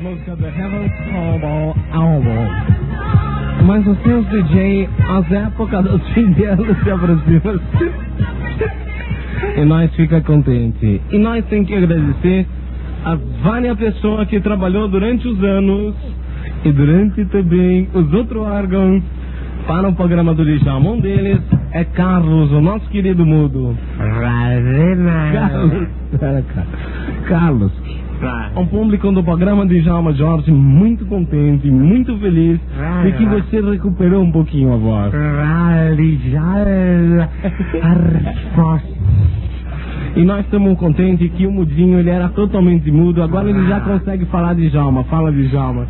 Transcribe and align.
As 0.00 0.02
músicas 0.02 0.38
do 0.38 0.46
Heaven's 0.46 0.92
Call 1.10 1.76
Album. 1.92 2.46
Mas 3.66 3.86
os 3.86 3.98
seus 4.02 4.26
DJ, 4.28 4.88
as 5.08 5.30
épocas 5.30 5.84
dos 5.84 6.08
fim 6.12 6.32
de 6.32 6.44
ano 6.44 6.74
se 6.82 6.90
aproximam. 6.90 7.60
E 9.56 9.64
nós 9.64 9.94
fica 9.94 10.20
contente. 10.22 11.00
E 11.10 11.18
nós 11.18 11.44
temos 11.46 11.68
que 11.68 11.74
agradecer 11.74 12.46
a 13.04 13.16
várias 13.42 13.78
pessoas 13.78 14.26
que 14.28 14.40
trabalhou 14.40 14.88
durante 14.88 15.28
os 15.28 15.42
anos 15.44 15.94
e 16.64 16.72
durante 16.72 17.24
também 17.26 17.88
os 17.92 18.12
outros 18.12 18.42
órgãos 18.42 19.02
para 19.66 19.88
o 19.88 19.94
programa 19.94 20.34
do 20.34 20.42
Lijama. 20.42 20.90
Um 20.90 21.00
deles 21.00 21.40
é 21.72 21.84
Carlos, 21.84 22.50
o 22.52 22.60
nosso 22.60 22.88
querido 22.88 23.26
mudo. 23.26 23.76
Carlos. 25.32 25.88
Pera, 26.18 26.42
cara. 26.42 26.66
Carlos. 27.28 27.89
Um 28.56 28.66
público 28.66 29.10
do 29.12 29.22
programa 29.22 29.66
de 29.66 29.80
Jalma 29.80 30.12
Jorge 30.12 30.50
muito 30.50 31.06
contente, 31.06 31.70
muito 31.70 32.16
feliz 32.18 32.60
de 33.04 33.12
que 33.12 33.24
você 33.24 33.60
recuperou 33.60 34.22
um 34.22 34.30
pouquinho 34.32 34.72
a 34.72 34.76
voz. 34.76 35.12
E 40.16 40.24
nós 40.24 40.44
estamos 40.44 40.76
contentes 40.78 41.30
que 41.32 41.46
o 41.46 41.52
Mudinho 41.52 41.98
ele 42.00 42.10
era 42.10 42.28
totalmente 42.30 42.90
mudo, 42.90 43.22
agora 43.22 43.48
ele 43.48 43.66
já 43.68 43.80
consegue 43.80 44.24
falar 44.26 44.54
de 44.54 44.68
Jalma. 44.68 45.04
Fala 45.04 45.30
de 45.32 45.46
Jalma. 45.48 45.86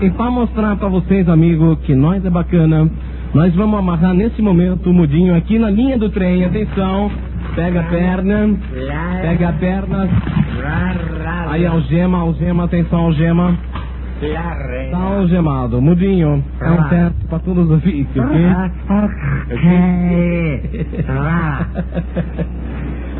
E, 0.00 0.06
e 0.06 0.10
para 0.10 0.30
mostrar 0.30 0.76
para 0.76 0.88
vocês, 0.88 1.28
amigo, 1.28 1.76
que 1.76 1.94
nós 1.94 2.24
é 2.24 2.30
bacana, 2.30 2.88
nós 3.34 3.54
vamos 3.54 3.78
amarrar 3.78 4.14
nesse 4.14 4.40
momento 4.40 4.88
o 4.88 4.94
Mudinho 4.94 5.36
aqui 5.36 5.58
na 5.58 5.68
linha 5.68 5.98
do 5.98 6.08
trem. 6.08 6.44
Atenção, 6.44 7.10
pega 7.56 7.80
a 7.80 7.84
perna, 7.84 8.48
pega 9.22 9.48
a 9.48 9.52
perna. 9.54 10.08
Aí 11.50 11.66
algema, 11.66 12.18
algema, 12.18 12.64
atenção, 12.64 13.06
algema. 13.06 13.58
Tá 14.90 14.98
algemado. 14.98 15.80
Mudinho, 15.82 16.44
é 16.60 16.70
um 16.70 16.82
teste 16.88 17.24
para 17.28 17.38
todos 17.40 17.64
os 17.64 17.70
ouvintes, 17.72 18.16
ok? 18.16 18.46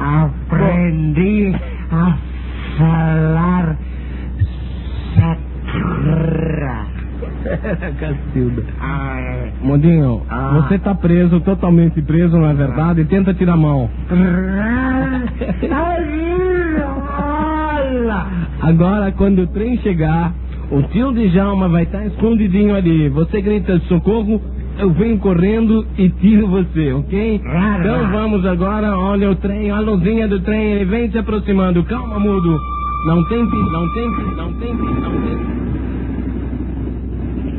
Aprendi 0.00 1.54
a 1.90 2.16
falar 2.78 3.76
sacra. 5.16 6.86
Cacilda. 8.36 8.62
Ai, 8.80 9.52
Mudinho, 9.62 10.22
Ah. 10.28 10.60
você 10.60 10.78
tá 10.78 10.94
preso, 10.94 11.40
totalmente 11.40 12.00
preso, 12.02 12.36
não 12.36 12.48
é 12.48 12.54
verdade? 12.54 13.04
Tenta 13.06 13.32
tirar 13.34 13.54
a 13.54 13.56
mão. 13.56 13.88
Agora, 18.62 19.12
quando 19.12 19.40
o 19.42 19.46
trem 19.48 19.78
chegar, 19.78 20.32
o 20.70 20.82
tio 20.84 21.12
de 21.12 21.28
Jalma 21.28 21.68
vai 21.68 21.84
estar 21.84 22.04
escondidinho 22.06 22.74
ali. 22.74 23.08
Você 23.08 23.40
grita 23.40 23.78
socorro, 23.88 24.40
eu 24.78 24.90
venho 24.92 25.18
correndo 25.18 25.86
e 25.96 26.08
tiro 26.10 26.46
você, 26.48 26.92
ok? 26.92 27.40
Então 27.80 28.10
vamos 28.10 28.44
agora, 28.44 28.96
olha 28.96 29.30
o 29.30 29.36
trem, 29.36 29.70
a 29.70 29.80
luzinha 29.80 30.26
do 30.28 30.40
trem, 30.40 30.72
ele 30.72 30.84
vem 30.84 31.10
se 31.10 31.18
aproximando. 31.18 31.82
Calma, 31.84 32.18
mudo. 32.18 32.58
Não 33.06 33.24
tem 33.28 33.46
pi, 33.48 33.56
não 33.56 33.92
tem 33.94 34.08
não 34.36 34.52
tem 34.54 34.74
não 34.74 35.10
tem. 35.22 35.75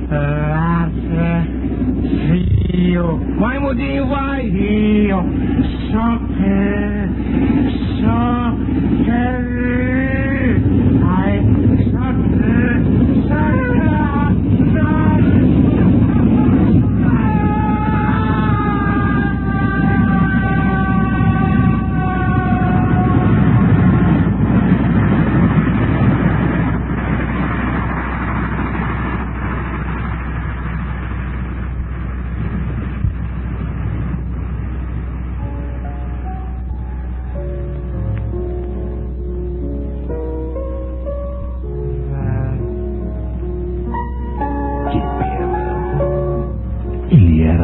Lazio, 0.09 1.47
mai 3.37 3.59
vai. 4.07 4.47
io, 5.05 5.19
so 5.91 6.19
che, 6.37 7.09
so 7.99 8.57
che 9.03 9.46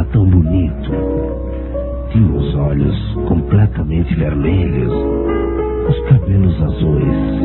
tão 0.05 0.25
bonito. 0.25 0.91
Tinha 2.09 2.37
os 2.37 2.55
olhos 2.55 3.13
completamente 3.27 4.13
vermelhos, 4.15 4.93
os 5.89 5.99
cabelos 6.09 6.61
azuis. 6.63 7.41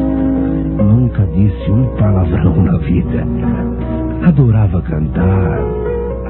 Nunca 0.76 1.26
disse 1.26 1.70
um 1.70 1.84
palavrão 1.96 2.62
na 2.62 2.78
vida. 2.78 3.26
Adorava 4.26 4.82
cantar, 4.82 5.58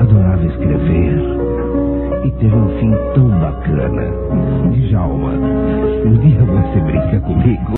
adorava 0.00 0.44
escrever. 0.46 1.20
E 2.24 2.30
teve 2.32 2.54
um 2.54 2.68
fim 2.78 2.92
tão 3.14 3.28
bacana. 3.40 4.12
Djalma, 4.72 5.32
um 6.04 6.18
dia 6.18 6.44
você 6.44 6.80
brinca 6.80 7.20
comigo? 7.20 7.77